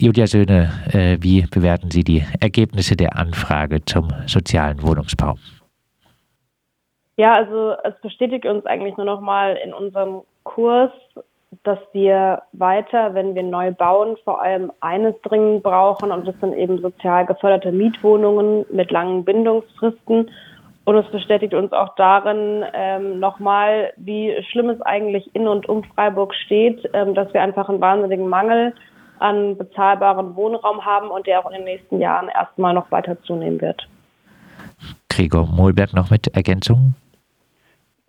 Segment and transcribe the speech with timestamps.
[0.00, 5.34] Julia Söhne, äh, wie bewerten Sie die Ergebnisse der Anfrage zum sozialen Wohnungsbau?
[7.16, 10.92] Ja, also es bestätigt uns eigentlich nur noch mal in unserem Kurs,
[11.64, 16.52] dass wir weiter, wenn wir neu bauen, vor allem eines dringend brauchen und das sind
[16.52, 20.30] eben sozial geförderte Mietwohnungen mit langen Bindungsfristen.
[20.84, 25.82] Und es bestätigt uns auch darin ähm, nochmal, wie schlimm es eigentlich in und um
[25.82, 28.72] Freiburg steht, ähm, dass wir einfach einen wahnsinnigen Mangel
[29.20, 33.60] an bezahlbaren Wohnraum haben und der auch in den nächsten Jahren erstmal noch weiter zunehmen
[33.60, 33.88] wird.
[35.08, 36.94] Gregor Mohlberg noch mit Ergänzungen?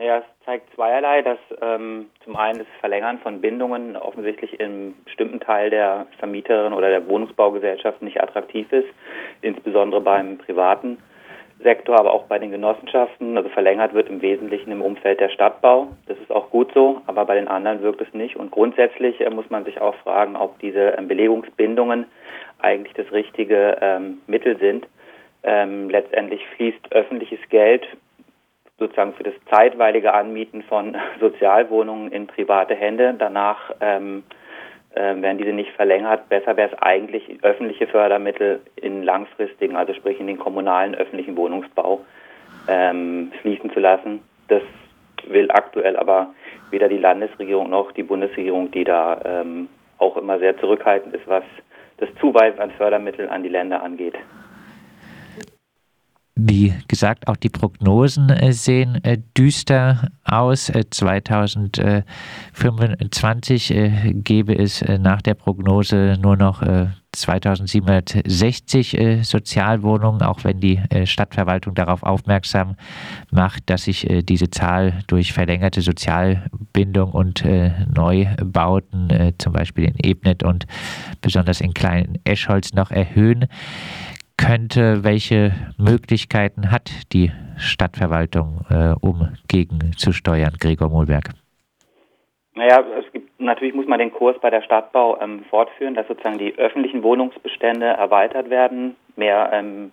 [0.01, 5.41] Ja, es zeigt zweierlei, dass ähm, zum einen das Verlängern von Bindungen offensichtlich in bestimmten
[5.41, 8.87] Teil der Vermieterin oder der Wohnungsbaugesellschaft nicht attraktiv ist,
[9.41, 10.99] insbesondere beim privaten
[11.61, 13.37] Sektor, aber auch bei den Genossenschaften.
[13.37, 15.89] Also verlängert wird im Wesentlichen im Umfeld der Stadtbau.
[16.07, 18.35] Das ist auch gut so, aber bei den anderen wirkt es nicht.
[18.35, 22.05] Und grundsätzlich äh, muss man sich auch fragen, ob diese ähm, Belegungsbindungen
[22.59, 24.87] eigentlich das richtige ähm, Mittel sind.
[25.43, 27.85] Ähm, letztendlich fließt öffentliches Geld
[28.77, 33.15] sozusagen für das zeitweilige Anmieten von Sozialwohnungen in private Hände.
[33.17, 34.23] Danach ähm,
[34.95, 36.29] äh, werden diese nicht verlängert.
[36.29, 42.01] Besser wäre es eigentlich, öffentliche Fördermittel in langfristigen, also sprich in den kommunalen öffentlichen Wohnungsbau
[42.67, 44.21] ähm, fließen zu lassen.
[44.47, 44.63] Das
[45.27, 46.33] will aktuell aber
[46.71, 51.43] weder die Landesregierung noch die Bundesregierung, die da ähm, auch immer sehr zurückhaltend ist, was
[51.97, 54.15] das Zuweisen an Fördermitteln an die Länder angeht.
[56.41, 60.71] Wie gesagt, auch die Prognosen äh, sehen äh, düster aus.
[60.89, 66.63] 2025 äh, gäbe es nach der Prognose nur noch
[67.11, 72.75] 2760 Sozialwohnungen, auch wenn die Stadtverwaltung darauf aufmerksam
[73.31, 80.67] macht, dass sich diese Zahl durch verlängerte Sozialbindung und Neubauten, zum Beispiel in Ebnet und
[81.21, 83.47] besonders in kleinen Eschholz, noch erhöhen
[84.39, 91.31] könnte, welche Möglichkeiten hat die Stadtverwaltung, äh, um gegenzusteuern, Gregor Mohlberg?
[92.55, 96.37] Naja, es gibt, natürlich muss man den Kurs bei der Stadtbau ähm, fortführen, dass sozusagen
[96.37, 99.91] die öffentlichen Wohnungsbestände erweitert werden, mehr ähm,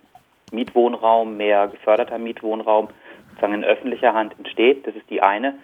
[0.53, 2.89] Mietwohnraum, mehr geförderter Mietwohnraum
[3.31, 4.87] sozusagen in öffentlicher Hand entsteht.
[4.87, 5.55] Das ist die eine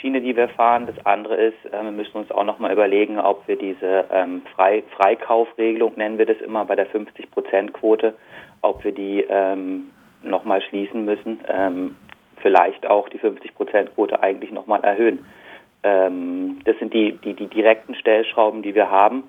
[0.00, 0.86] Schiene, die wir fahren.
[0.86, 4.82] Das andere ist, äh, wir müssen uns auch nochmal überlegen, ob wir diese ähm, Frei
[4.96, 8.14] Freikaufregelung, nennen wir das immer bei der 50-Prozent-Quote,
[8.62, 9.90] ob wir die ähm,
[10.22, 11.40] nochmal schließen müssen.
[11.48, 11.96] Ähm,
[12.36, 15.24] vielleicht auch die 50-Prozent-Quote eigentlich nochmal erhöhen.
[15.82, 19.24] Ähm, das sind die, die, die direkten Stellschrauben, die wir haben.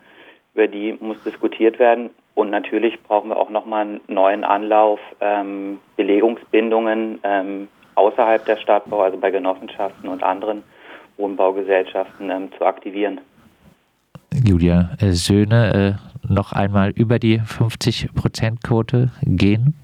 [0.53, 2.09] Über die muss diskutiert werden.
[2.34, 9.02] Und natürlich brauchen wir auch nochmal einen neuen Anlauf, ähm, Belegungsbindungen, ähm, außerhalb der Stadtbau,
[9.02, 10.63] also bei Genossenschaften und anderen
[11.18, 13.22] Wohnbaugesellschaften ähm, zu aktivieren.
[14.34, 19.75] Julia äh, Söhne, äh, noch einmal über die 50-Prozent-Quote gehen?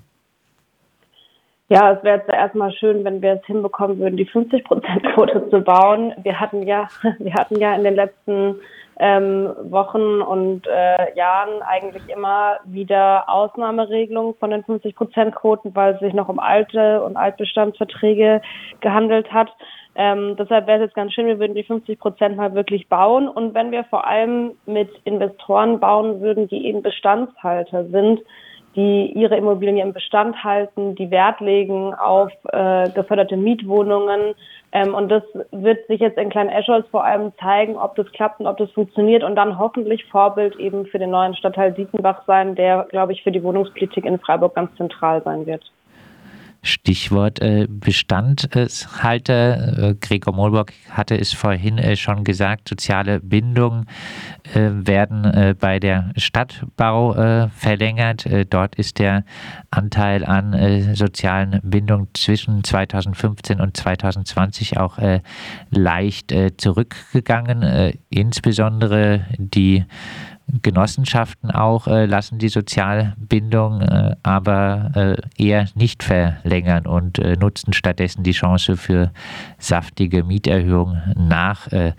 [1.69, 6.13] Ja, es wäre jetzt erstmal schön, wenn wir es hinbekommen würden, die 50-Prozent-Quote zu bauen.
[6.23, 6.87] Wir hatten ja,
[7.19, 8.55] wir hatten ja in den letzten
[8.99, 15.93] ähm, Wochen und äh, Jahren eigentlich immer wieder Ausnahmeregelungen von den 50 Prozent Quoten, weil
[15.93, 18.41] es sich noch um alte und Altbestandsverträge
[18.81, 19.49] gehandelt hat.
[19.95, 23.27] Ähm, deshalb wäre es jetzt ganz schön, wir würden die 50 Prozent mal wirklich bauen.
[23.27, 28.21] Und wenn wir vor allem mit Investoren bauen würden, die eben Bestandshalter sind,
[28.75, 34.35] die ihre Immobilien im Bestand halten, die Wert legen auf äh, geförderte Mietwohnungen.
[34.71, 38.39] Ähm, und das wird sich jetzt in Klein Escholz vor allem zeigen, ob das klappt
[38.39, 42.55] und ob das funktioniert und dann hoffentlich Vorbild eben für den neuen Stadtteil Dietenbach sein,
[42.55, 45.63] der, glaube ich, für die Wohnungspolitik in Freiburg ganz zentral sein wird.
[46.61, 49.89] Stichwort äh, Bestandhalter.
[49.89, 53.85] Äh, Gregor Mohlbock hatte es vorhin äh, schon gesagt, soziale Bindungen
[54.53, 58.25] werden bei der Stadtbau verlängert.
[58.49, 59.25] dort ist der
[59.71, 64.99] Anteil an sozialen Bindungen zwischen 2015 und 2020 auch
[65.69, 67.93] leicht zurückgegangen.
[68.09, 69.83] insbesondere die
[70.61, 77.73] Genossenschaften auch äh, lassen die Sozialbindung äh, aber äh, eher nicht verlängern und äh, nutzen
[77.73, 79.11] stattdessen die Chance für
[79.57, 81.93] saftige Mieterhöhungen nach äh,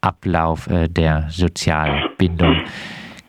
[0.00, 2.62] Ablauf äh, der Sozialbindung.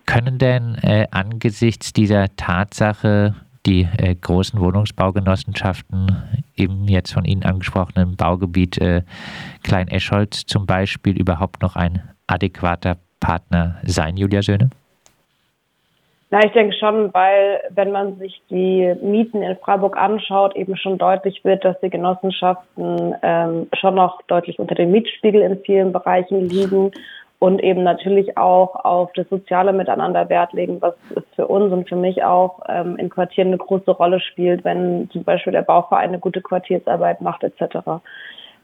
[0.06, 0.76] Können denn
[1.12, 3.36] angesichts dieser Tatsache
[3.68, 3.88] die
[4.22, 6.18] großen Wohnungsbaugenossenschaften
[6.56, 8.80] im jetzt von Ihnen angesprochenen Baugebiet
[9.62, 14.70] Klein-Eschholz zum Beispiel überhaupt noch ein adäquater Partner sein, Julia Söhne?
[16.32, 21.00] Na, ich denke schon, weil wenn man sich die Mieten in Freiburg anschaut, eben schon
[21.00, 26.48] deutlich wird, dass die Genossenschaften ähm, schon noch deutlich unter dem Mietspiegel in vielen Bereichen
[26.48, 26.92] liegen
[27.40, 30.94] und eben natürlich auch auf das soziale Miteinander Wert legen, was
[31.36, 35.24] für uns und für mich auch ähm, in Quartieren eine große Rolle spielt, wenn zum
[35.24, 37.78] Beispiel der Bauverein eine gute Quartiersarbeit macht etc.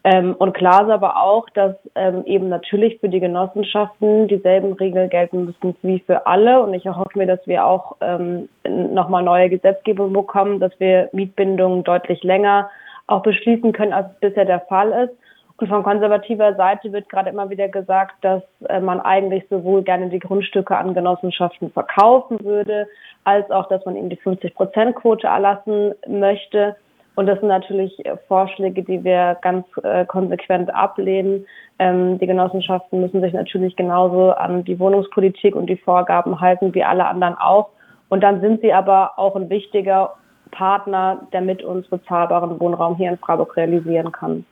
[0.06, 5.10] Ähm, und klar ist aber auch, dass ähm, eben natürlich für die Genossenschaften dieselben Regeln
[5.10, 6.62] gelten müssen wie für alle.
[6.62, 11.84] Und ich erhoffe mir, dass wir auch ähm, nochmal neue Gesetzgebung bekommen, dass wir Mietbindungen
[11.84, 12.70] deutlich länger
[13.08, 15.18] auch beschließen können, als bisher der Fall ist.
[15.58, 20.10] Und von konservativer Seite wird gerade immer wieder gesagt, dass äh, man eigentlich sowohl gerne
[20.10, 22.88] die Grundstücke an Genossenschaften verkaufen würde,
[23.24, 26.76] als auch, dass man ihnen die 50-Prozent-Quote erlassen möchte.
[27.16, 31.46] Und das sind natürlich Vorschläge, die wir ganz äh, konsequent ablehnen.
[31.80, 36.84] Ähm, die Genossenschaften müssen sich natürlich genauso an die Wohnungspolitik und die Vorgaben halten wie
[36.84, 37.70] alle anderen auch.
[38.10, 40.16] Und dann sind sie aber auch ein wichtiger
[40.52, 44.46] Partner, der mit uns bezahlbaren Wohnraum hier in Freiburg realisieren kann.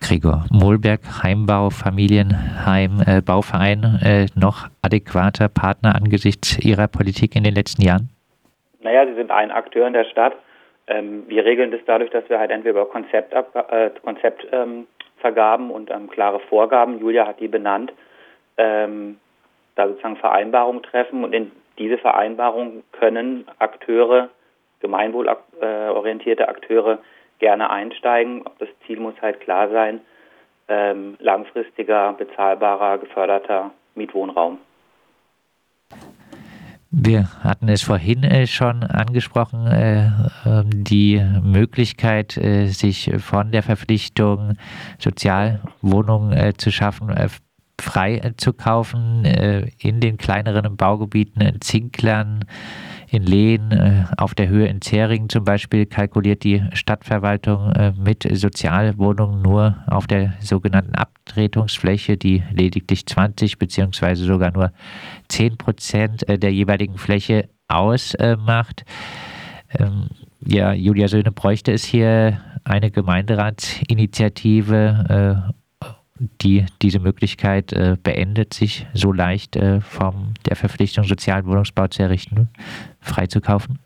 [0.00, 7.54] Gregor Mohlberg, Heimbau, Familienheim, äh, Bauverein, äh, noch adäquater Partner angesichts Ihrer Politik in den
[7.54, 8.08] letzten Jahren?
[8.80, 10.34] Naja, Sie sind ein Akteur in der Stadt.
[10.88, 14.86] Ähm, wir regeln das dadurch, dass wir halt entweder über Konzept, äh, Konzept ähm,
[15.70, 17.92] und ähm, klare Vorgaben, Julia hat die benannt,
[18.56, 19.18] ähm,
[19.74, 24.30] da sozusagen Vereinbarungen treffen und in diese Vereinbarungen können Akteure,
[24.80, 26.98] gemeinwohlorientierte Akteure
[27.38, 28.44] gerne einsteigen.
[28.58, 30.00] Das Ziel muss halt klar sein,
[30.68, 34.58] ähm, langfristiger, bezahlbarer, geförderter Mietwohnraum.
[37.00, 40.10] Wir hatten es vorhin äh, schon angesprochen, äh,
[40.44, 44.54] ähm, die Möglichkeit, äh, sich von der Verpflichtung,
[44.98, 47.14] Sozialwohnungen zu schaffen,
[47.80, 52.44] frei zu kaufen in den kleineren Baugebieten, in Zinklern,
[53.10, 58.26] in Lehen, äh, auf der Höhe in Zeringen zum Beispiel, kalkuliert die Stadtverwaltung äh, mit
[58.30, 64.72] Sozialwohnungen nur auf der sogenannten Abtretungsfläche, die lediglich 20 beziehungsweise sogar nur
[65.28, 68.84] 10 Prozent äh, der jeweiligen Fläche ausmacht.
[69.78, 70.08] Ähm,
[70.40, 75.54] ja, Julia Söhne bräuchte es hier eine Gemeinderatsinitiative,
[76.42, 82.48] die diese Möglichkeit äh, beendet, sich so leicht äh, von der Verpflichtung, Sozialwohnungsbau zu errichten,
[83.00, 83.78] freizukaufen?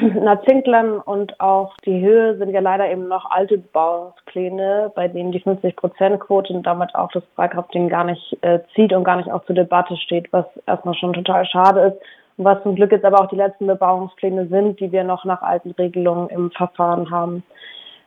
[0.00, 5.32] Na, Zinklern und auch die Höhe sind ja leider eben noch alte Baupläne, bei denen
[5.32, 9.44] die 50-Prozent-Quote und damit auch das Freikraftding gar nicht äh, zieht und gar nicht auch
[9.44, 11.96] zur Debatte steht, was erstmal schon total schade ist.
[12.36, 15.42] Und was zum Glück jetzt aber auch die letzten Bebauungspläne sind, die wir noch nach
[15.42, 17.42] alten Regelungen im Verfahren haben.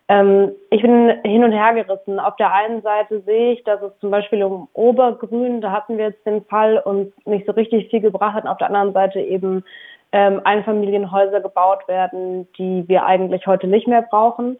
[0.09, 2.19] Ähm, ich bin hin und her gerissen.
[2.19, 6.05] Auf der einen Seite sehe ich, dass es zum Beispiel um Obergrün, da hatten wir
[6.07, 8.45] jetzt den Fall, uns nicht so richtig viel gebracht hat.
[8.45, 9.63] Auf der anderen Seite eben
[10.11, 14.57] ähm, Einfamilienhäuser gebaut werden, die wir eigentlich heute nicht mehr brauchen.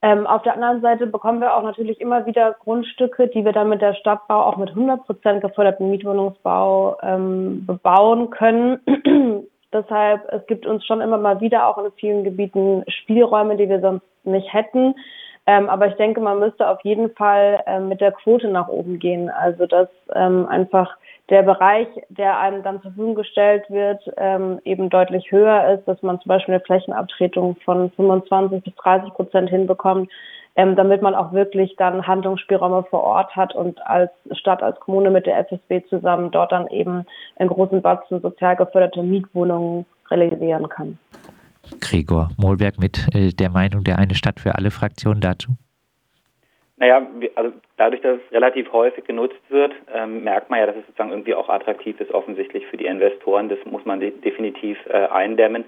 [0.00, 3.68] Ähm, auf der anderen Seite bekommen wir auch natürlich immer wieder Grundstücke, die wir dann
[3.68, 9.48] mit der Stadtbau auch mit 100 Prozent geförderten Mietwohnungsbau ähm, bebauen können.
[9.72, 13.80] Deshalb, es gibt uns schon immer mal wieder auch in vielen Gebieten Spielräume, die wir
[13.80, 14.94] sonst nicht hätten.
[15.46, 18.98] Ähm, aber ich denke, man müsste auf jeden Fall ähm, mit der Quote nach oben
[18.98, 19.30] gehen.
[19.30, 20.96] Also dass ähm, einfach
[21.30, 26.02] der Bereich, der einem dann zur Verfügung gestellt wird, ähm, eben deutlich höher ist, dass
[26.02, 30.10] man zum Beispiel eine Flächenabtretung von 25 bis 30 Prozent hinbekommt,
[30.58, 35.08] ähm, damit man auch wirklich dann Handlungsspielräume vor Ort hat und als Stadt, als Kommune
[35.08, 37.06] mit der FSB zusammen dort dann eben
[37.36, 40.98] einen großen Batzen sozial geförderte Mietwohnungen realisieren kann.
[41.80, 45.52] Gregor Mohlberg mit äh, der Meinung der eine Stadt für alle Fraktionen dazu?
[46.76, 47.06] Naja,
[47.36, 51.10] also dadurch, dass es relativ häufig genutzt wird, ähm, merkt man ja, dass es sozusagen
[51.10, 53.48] irgendwie auch attraktiv ist, offensichtlich für die Investoren.
[53.48, 55.64] Das muss man de definitiv äh, eindämmen.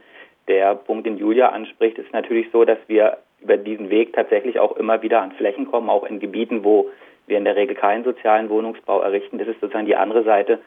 [0.49, 4.77] Der Punkt, den Julia anspricht, ist natürlich so, dass wir über diesen Weg tatsächlich auch
[4.77, 6.91] immer wieder an Flächen kommen, auch in Gebieten, wo
[7.27, 9.39] wir in der Regel keinen sozialen Wohnungsbau errichten.
[9.39, 10.59] Das ist sozusagen die andere Seite.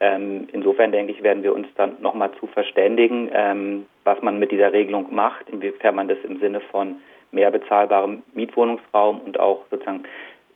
[0.00, 4.52] Ähm, insofern denke ich, werden wir uns dann nochmal zu verständigen, ähm, was man mit
[4.52, 6.96] dieser Regelung macht, inwiefern man das im Sinne von
[7.32, 10.04] mehr bezahlbarem Mietwohnungsraum und auch sozusagen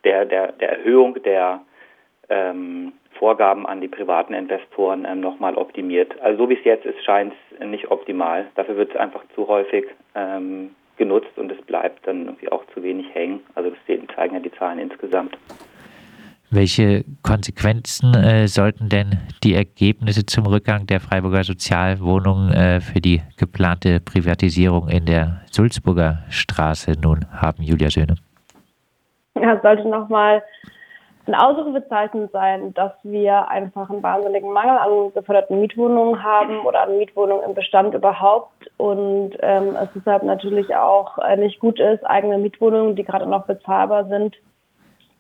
[0.05, 1.61] der, der, der Erhöhung der
[2.29, 6.21] ähm, Vorgaben an die privaten Investoren ähm, nochmal optimiert.
[6.21, 8.47] Also so wie es jetzt ist, scheint es nicht optimal.
[8.55, 10.75] Dafür wird es einfach zu häufig ähm,
[12.05, 13.41] bleibt dann irgendwie auch zu wenig hängen.
[13.55, 13.79] Also das
[14.15, 15.37] zeigen ja die Zahlen insgesamt.
[16.51, 23.23] Welche Konsequenzen äh, sollten denn die Ergebnisse zum Rückgang der Freiburger Sozialwohnungen äh, für die
[23.37, 28.15] geplante Privatisierung in der Sulzburger Straße nun haben, Julia Söhne?
[29.35, 30.43] Ja, sollte nochmal
[31.27, 36.99] ein Ausrufezeichen sein, dass wir einfach einen wahnsinnigen Mangel an geförderten Mietwohnungen haben oder an
[36.99, 42.39] Mietwohnungen im Bestand überhaupt und ähm, es deshalb natürlich auch äh, nicht gut ist, eigene
[42.39, 44.37] Mietwohnungen, die gerade noch bezahlbar sind,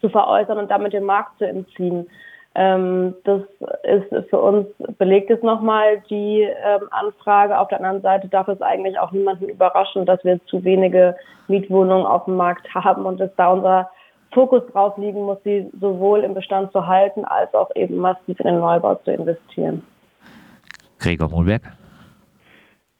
[0.01, 2.07] zu veräußern und damit den Markt zu entziehen.
[2.55, 3.41] Ähm, das
[3.83, 4.67] ist für uns
[4.99, 7.59] belegt es nochmal die ähm, Anfrage.
[7.59, 11.17] Auf der anderen Seite darf es eigentlich auch niemanden überraschen, dass wir zu wenige
[11.49, 13.91] Mietwohnungen auf dem Markt haben und es da unser
[14.35, 18.47] Fokus drauf liegen muss, sie sowohl im Bestand zu halten, als auch eben massiv in
[18.47, 19.83] den Neubau zu investieren.
[20.99, 21.63] Gregor Mohlberg.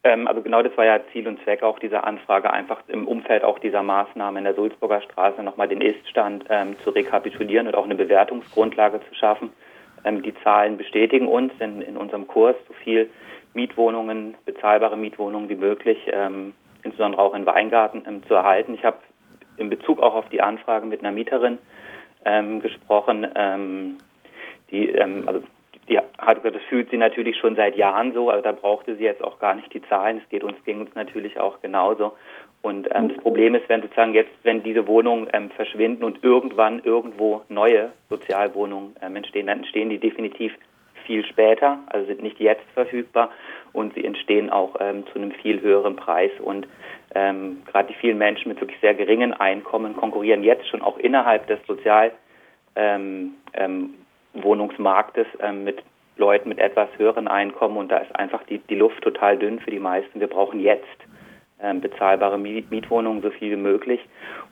[0.05, 3.43] Ähm, also genau das war ja Ziel und Zweck auch dieser Anfrage, einfach im Umfeld
[3.43, 7.85] auch dieser Maßnahme in der Sulzburger Straße nochmal den Iststand ähm, zu rekapitulieren und auch
[7.85, 9.51] eine Bewertungsgrundlage zu schaffen.
[10.05, 13.09] Ähm, die Zahlen bestätigen uns in, in unserem Kurs so viel
[13.55, 18.75] Mietwohnungen, bezahlbare Mietwohnungen wie möglich, ähm, insbesondere auch in Weingarten, ähm, zu erhalten.
[18.75, 18.99] Ich habe
[19.57, 21.59] in Bezug auch auf die Anfrage mit einer Mieterin
[22.25, 23.99] ähm, gesprochen,
[24.71, 25.43] die also
[25.89, 29.23] die hat, das fühlt sie natürlich schon seit Jahren so, also da brauchte sie jetzt
[29.23, 30.21] auch gar nicht die Zahlen.
[30.23, 32.13] Es geht uns, ging uns natürlich auch genauso.
[32.63, 36.81] Und ähm, das Problem ist, wenn sozusagen jetzt, wenn diese Wohnungen ähm, verschwinden und irgendwann
[36.83, 40.55] irgendwo neue Sozialwohnungen ähm, entstehen, dann entstehen die definitiv
[41.07, 43.31] viel später, also sind nicht jetzt verfügbar
[43.73, 46.31] und sie entstehen auch ähm, zu einem viel höheren Preis.
[46.41, 46.67] Und
[47.15, 51.47] ähm, gerade die vielen Menschen mit wirklich sehr geringen Einkommen konkurrieren jetzt schon auch innerhalb
[51.47, 52.13] des Sozial
[52.77, 53.95] ähm, ähm,
[54.35, 55.83] ähm, mit
[56.17, 59.71] Leuten mit etwas höheren Einkommen und da ist einfach die, die Luft total dünn für
[59.71, 60.21] die meisten.
[60.21, 60.85] Wir brauchen jetzt
[61.81, 64.01] bezahlbare Mietwohnungen so viel wie möglich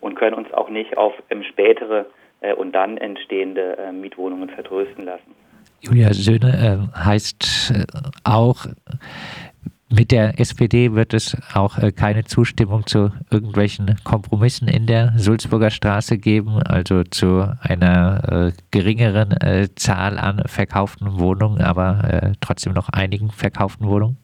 [0.01, 2.07] und können uns auch nicht auf spätere
[2.41, 5.35] äh, und dann entstehende Mietwohnungen vertrösten lassen.
[5.83, 7.85] Julia Söhne äh, heißt äh,
[8.25, 8.67] auch,
[9.91, 15.71] mit der SPD wird es auch äh, keine Zustimmung zu irgendwelchen Kompromissen in der Sulzburger
[15.71, 22.73] Straße geben, also zu einer äh, geringeren äh, Zahl an verkauften Wohnungen, aber äh, trotzdem
[22.73, 24.22] noch einigen verkauften Wohnungen?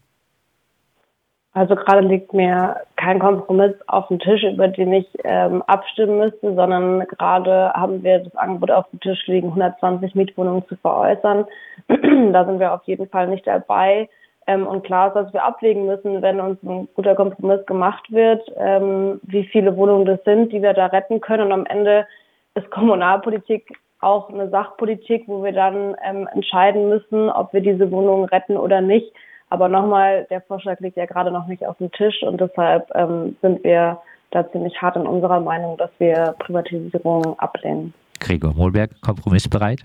[1.55, 6.55] Also gerade liegt mir kein Kompromiss auf dem Tisch, über den ich ähm, abstimmen müsste,
[6.55, 11.47] sondern gerade haben wir das Angebot auf dem Tisch liegen, 120 Mietwohnungen zu veräußern.
[12.33, 14.09] da sind wir auf jeden Fall nicht dabei.
[14.47, 18.43] Ähm, und klar ist, dass wir abwägen müssen, wenn uns ein guter Kompromiss gemacht wird,
[18.57, 21.45] ähm, wie viele Wohnungen das sind, die wir da retten können.
[21.45, 22.07] Und am Ende
[22.55, 28.25] ist Kommunalpolitik auch eine Sachpolitik, wo wir dann ähm, entscheiden müssen, ob wir diese Wohnungen
[28.25, 29.12] retten oder nicht.
[29.50, 33.37] Aber nochmal, der Vorschlag liegt ja gerade noch nicht auf dem Tisch und deshalb ähm,
[33.40, 34.00] sind wir
[34.31, 37.95] da ziemlich hart in unserer Meinung, dass wir Privatisierung ablehnen.
[38.21, 39.81] Gregor Mohlberg, kompromissbereit?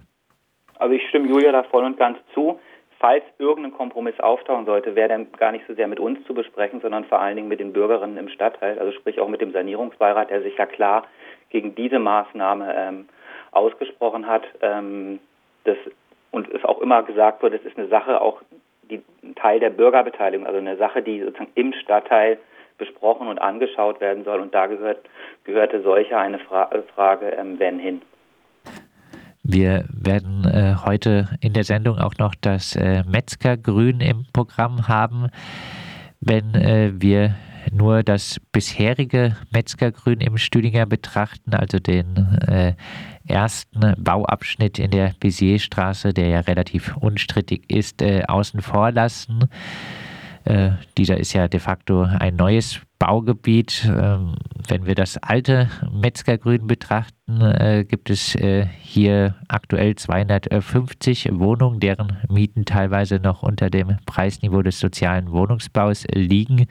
[0.79, 2.59] Also ich stimme Julia da voll und ganz zu
[3.03, 6.79] falls irgendein Kompromiss auftauchen sollte, wäre dann gar nicht so sehr mit uns zu besprechen,
[6.79, 10.29] sondern vor allen Dingen mit den Bürgerinnen im Stadtteil, also sprich auch mit dem Sanierungsbeirat,
[10.29, 11.03] der sich ja klar
[11.49, 13.09] gegen diese Maßnahme ähm,
[13.51, 14.43] ausgesprochen hat.
[14.61, 15.19] Ähm,
[15.65, 15.75] das,
[16.31, 18.41] und es auch immer gesagt wird, es ist eine Sache auch
[18.89, 19.01] die,
[19.35, 22.37] Teil der Bürgerbeteiligung, also eine Sache, die sozusagen im Stadtteil
[22.77, 24.39] besprochen und angeschaut werden soll.
[24.39, 24.99] Und da gehört,
[25.43, 28.01] gehörte solcher eine Fra Frage, ähm, wenn hin.
[29.43, 35.27] Wir werden äh, heute in der Sendung auch noch das äh, Metzgergrün im Programm haben.
[36.21, 37.35] Wenn äh, wir
[37.73, 42.15] nur das bisherige Metzgergrün im Stüdinger betrachten, also den
[42.47, 42.75] äh,
[43.27, 49.49] ersten Bauabschnitt in der Bizierstraße, der ja relativ unstrittig ist, äh, außen vor lassen.
[50.45, 53.85] Äh, dieser ist ja de facto ein neues Baugebiet.
[53.85, 54.35] Ähm,
[54.67, 62.17] wenn wir das alte Metzgergrün betrachten, äh, gibt es äh, hier aktuell 250 Wohnungen, deren
[62.29, 66.67] Mieten teilweise noch unter dem Preisniveau des sozialen Wohnungsbaus liegen.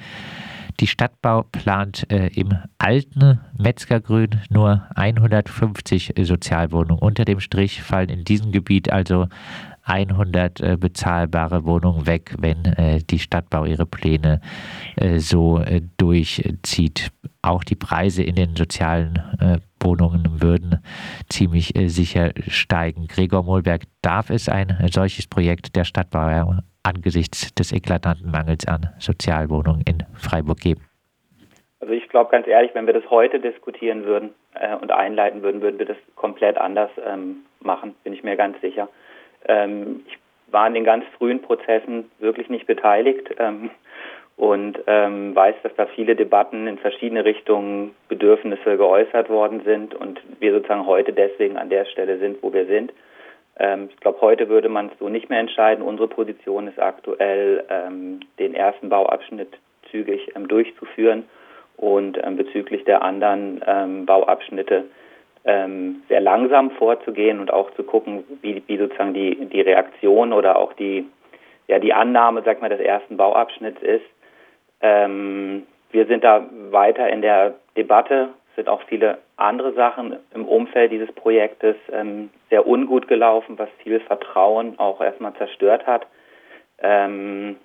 [0.80, 7.00] Die Stadtbau plant äh, im alten Metzgergrün nur 150 Sozialwohnungen.
[7.00, 9.28] Unter dem Strich fallen in diesem Gebiet also
[9.84, 14.40] 100 äh, bezahlbare Wohnungen weg, wenn äh, die Stadtbau ihre Pläne
[14.96, 17.10] äh, so äh, durchzieht.
[17.42, 20.78] Auch die Preise in den sozialen äh, Wohnungen würden
[21.28, 23.08] ziemlich äh, sicher steigen.
[23.08, 29.82] Gregor Mohlberg, darf es ein solches Projekt der Stadtbau angesichts des eklatanten Mangels an Sozialwohnungen
[29.86, 30.82] in Freiburg geben?
[31.80, 35.62] Also ich glaube ganz ehrlich, wenn wir das heute diskutieren würden äh, und einleiten würden,
[35.62, 38.88] würden wir das komplett anders ähm, machen, bin ich mir ganz sicher.
[39.48, 40.16] Ähm, ich
[40.52, 43.70] war in den ganz frühen Prozessen wirklich nicht beteiligt ähm,
[44.36, 50.20] und ähm, weiß, dass da viele Debatten in verschiedene Richtungen Bedürfnisse geäußert worden sind und
[50.38, 52.92] wir sozusagen heute deswegen an der Stelle sind, wo wir sind.
[53.58, 55.84] Ähm, ich glaube, heute würde man es so nicht mehr entscheiden.
[55.84, 59.58] Unsere Position ist aktuell, ähm, den ersten Bauabschnitt
[59.90, 61.24] zügig ähm, durchzuführen
[61.76, 63.60] und bezüglich der anderen
[64.06, 64.84] Bauabschnitte
[65.44, 70.56] ähm, sehr langsam vorzugehen und auch zu gucken, wie, wie sozusagen die, die Reaktion oder
[70.56, 71.06] auch die,
[71.68, 74.04] ja, die Annahme, sag mal, des ersten Bauabschnitts ist.
[74.80, 80.92] Ähm, wir sind da weiter in der Debatte, sind auch viele andere Sachen im Umfeld
[80.92, 86.06] dieses Projektes ähm, sehr ungut gelaufen, was viel Vertrauen auch erstmal zerstört hat.
[86.78, 87.56] Ähm,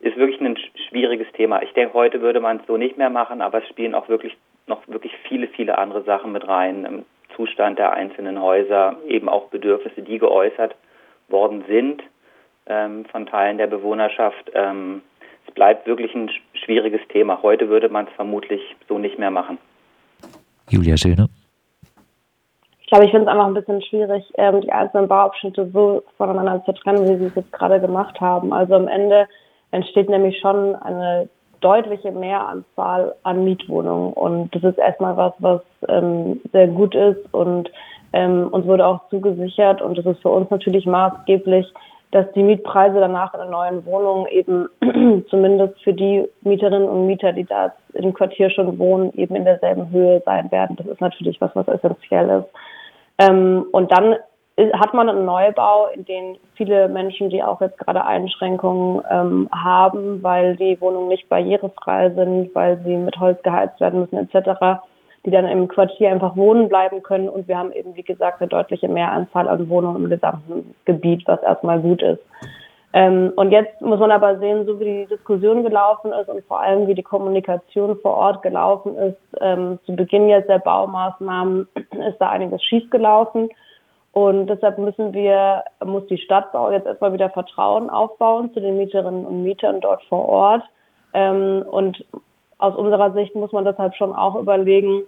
[0.00, 1.62] ist wirklich ein schwieriges Thema.
[1.62, 4.36] Ich denke, heute würde man es so nicht mehr machen, aber es spielen auch wirklich
[4.66, 6.84] noch wirklich viele, viele andere Sachen mit rein.
[6.84, 10.74] Im Zustand der einzelnen Häuser, eben auch Bedürfnisse, die geäußert
[11.28, 12.02] worden sind
[12.66, 14.50] ähm, von Teilen der Bewohnerschaft.
[14.54, 15.02] Ähm,
[15.46, 17.40] es bleibt wirklich ein schwieriges Thema.
[17.42, 19.58] Heute würde man es vermutlich so nicht mehr machen.
[20.70, 21.28] Julia Söhne.
[22.80, 26.64] Ich glaube, ich finde es einfach ein bisschen schwierig, ähm, die einzelnen Bauabschnitte so voneinander
[26.64, 28.52] zu trennen, wie sie es jetzt gerade gemacht haben.
[28.52, 29.26] Also am Ende
[29.72, 31.28] entsteht nämlich schon eine
[31.60, 34.12] deutliche Mehranzahl an Mietwohnungen.
[34.12, 37.70] Und das ist erstmal was, was ähm, sehr gut ist und
[38.12, 41.66] ähm, uns wurde auch zugesichert und das ist für uns natürlich maßgeblich,
[42.12, 44.68] dass die Mietpreise danach in den neuen Wohnungen eben
[45.30, 49.90] zumindest für die Mieterinnen und Mieter, die da im Quartier schon wohnen, eben in derselben
[49.90, 50.76] Höhe sein werden.
[50.76, 52.48] Das ist natürlich was, was essentiell ist.
[53.18, 54.16] Ähm, und dann
[54.72, 60.22] hat man einen Neubau, in dem viele Menschen, die auch jetzt gerade Einschränkungen ähm, haben,
[60.22, 64.80] weil die Wohnungen nicht barrierefrei sind, weil sie mit Holz geheizt werden müssen etc.,
[65.26, 67.28] die dann im Quartier einfach wohnen bleiben können.
[67.28, 71.42] Und wir haben eben, wie gesagt, eine deutliche Mehranzahl an Wohnungen im gesamten Gebiet, was
[71.42, 72.22] erstmal gut ist.
[72.92, 76.60] Ähm, und jetzt muss man aber sehen, so wie die Diskussion gelaufen ist und vor
[76.60, 82.18] allem wie die Kommunikation vor Ort gelaufen ist, ähm, zu Beginn jetzt der Baumaßnahmen ist
[82.20, 83.50] da einiges schiefgelaufen.
[84.12, 89.26] Und deshalb müssen wir, muss die Stadtbau jetzt erstmal wieder Vertrauen aufbauen zu den Mieterinnen
[89.26, 90.62] und Mietern dort vor Ort.
[91.12, 92.02] Ähm, und
[92.58, 95.02] aus unserer Sicht muss man deshalb schon auch überlegen,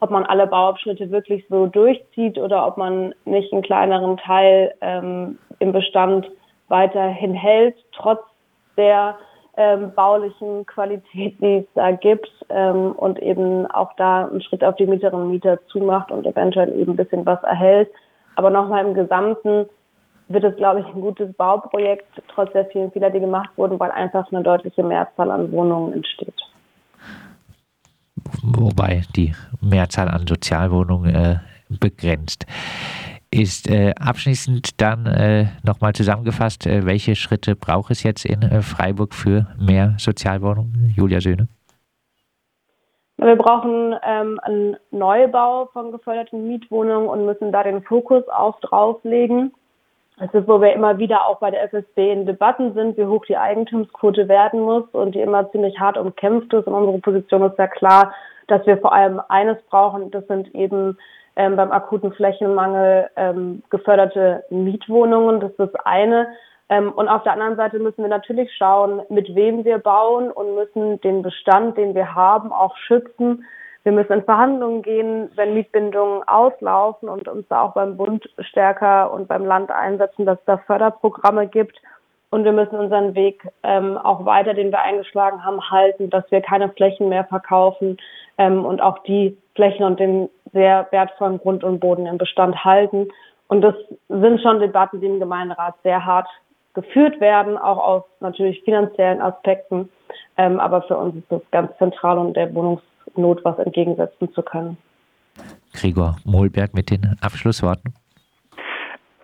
[0.00, 5.38] ob man alle Bauabschnitte wirklich so durchzieht oder ob man nicht einen kleineren Teil ähm,
[5.58, 6.30] im Bestand
[6.68, 8.20] weiterhin hält, trotz
[8.76, 9.16] der
[9.56, 14.76] ähm, baulichen Qualität, die es da gibt ähm, und eben auch da einen Schritt auf
[14.76, 17.90] die Mieterinnen und Mieter zumacht und eventuell eben ein bisschen was erhält.
[18.36, 19.66] Aber nochmal im Gesamten
[20.28, 23.90] wird es, glaube ich, ein gutes Bauprojekt, trotz der vielen Fehler, die gemacht wurden, weil
[23.90, 26.49] einfach eine deutliche Mehrzahl an Wohnungen entsteht
[28.42, 31.38] wobei die Mehrzahl an Sozialwohnungen äh,
[31.68, 32.46] begrenzt
[33.30, 33.70] ist.
[33.70, 39.14] Äh, abschließend dann äh, nochmal zusammengefasst, äh, welche Schritte braucht es jetzt in äh, Freiburg
[39.14, 40.92] für mehr Sozialwohnungen?
[40.96, 41.48] Julia Söhne.
[43.16, 49.52] Wir brauchen ähm, einen Neubau von geförderten Mietwohnungen und müssen da den Fokus auch drauflegen.
[50.20, 53.24] Das ist, wo wir immer wieder auch bei der FSB in Debatten sind, wie hoch
[53.24, 56.66] die Eigentumsquote werden muss und die immer ziemlich hart umkämpft ist.
[56.66, 58.12] Und unsere Position ist ja klar,
[58.46, 60.98] dass wir vor allem eines brauchen, das sind eben
[61.36, 65.40] ähm, beim akuten Flächenmangel ähm, geförderte Mietwohnungen.
[65.40, 66.28] Das ist das eine.
[66.68, 70.54] Ähm, und auf der anderen Seite müssen wir natürlich schauen, mit wem wir bauen und
[70.54, 73.46] müssen den Bestand, den wir haben, auch schützen.
[73.82, 79.12] Wir müssen in Verhandlungen gehen, wenn Mietbindungen auslaufen und uns da auch beim Bund stärker
[79.12, 81.80] und beim Land einsetzen, dass es da Förderprogramme gibt.
[82.30, 86.40] Und wir müssen unseren Weg ähm, auch weiter, den wir eingeschlagen haben, halten, dass wir
[86.42, 87.96] keine Flächen mehr verkaufen
[88.38, 93.08] ähm, und auch die Flächen und den sehr wertvollen Grund und Boden im Bestand halten.
[93.48, 93.74] Und das
[94.08, 96.28] sind schon Debatten, die im Gemeinderat sehr hart
[96.74, 99.88] geführt werden, auch aus natürlich finanziellen Aspekten.
[100.36, 102.82] Ähm, aber für uns ist das ganz zentral und der Wohnungs
[103.16, 104.76] Not was entgegensetzen zu können.
[105.74, 107.94] Gregor Mohlberg mit den Abschlussworten.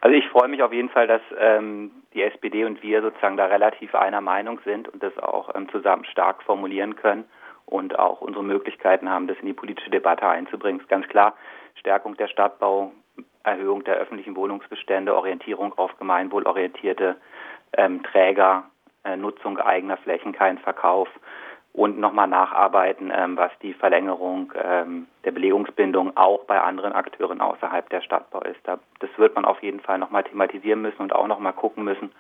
[0.00, 3.46] Also ich freue mich auf jeden Fall, dass ähm, die SPD und wir sozusagen da
[3.46, 7.24] relativ einer Meinung sind und das auch ähm, zusammen stark formulieren können
[7.64, 10.80] und auch unsere Möglichkeiten haben, das in die politische Debatte einzubringen.
[10.80, 11.34] ist ganz klar,
[11.74, 12.92] Stärkung der Stadtbau,
[13.42, 17.16] Erhöhung der öffentlichen Wohnungsbestände, Orientierung auf gemeinwohlorientierte
[17.76, 18.64] ähm, Träger,
[19.04, 21.08] äh, Nutzung eigener Flächen, kein Verkauf
[21.76, 27.88] und nochmal nacharbeiten, ähm, was die Verlängerung ähm, der Belegungsbindung auch bei anderen Akteuren außerhalb
[27.90, 28.58] der Stadtbau ist.
[28.64, 32.12] Da, das wird man auf jeden Fall nochmal thematisieren müssen und auch nochmal gucken müssen,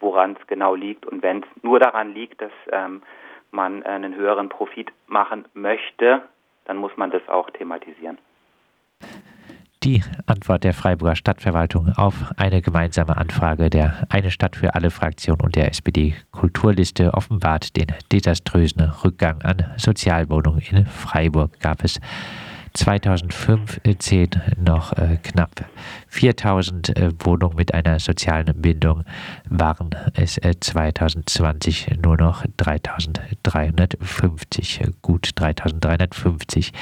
[0.00, 1.06] woran es genau liegt.
[1.06, 3.02] Und wenn es nur daran liegt, dass ähm,
[3.52, 6.22] man einen höheren Profit machen möchte,
[6.64, 8.18] dann muss man das auch thematisieren.
[9.84, 15.38] Die Antwort der Freiburger Stadtverwaltung auf eine gemeinsame Anfrage der Eine Stadt für alle Fraktion
[15.42, 21.60] und der SPD-Kulturliste offenbart den desaströsen Rückgang an Sozialwohnungen in Freiburg.
[21.60, 22.00] Gab es
[22.74, 25.64] 2015 noch äh, knapp
[26.08, 29.04] 4000 äh, Wohnungen mit einer sozialen Bindung,
[29.48, 36.72] waren es äh, 2020 nur noch 3350, gut 3350.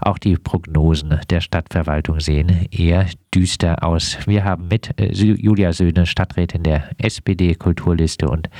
[0.00, 4.18] Auch die Prognosen der Stadtverwaltung sehen eher düster aus.
[4.26, 8.50] Wir haben mit äh, Julia Söhne, Stadträtin der SPD-Kulturliste und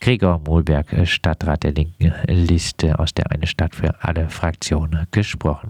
[0.00, 5.62] Gregor Mohlberg, Stadtrat der linken Liste aus der Eine Stadt für alle Fraktionen gesprochen.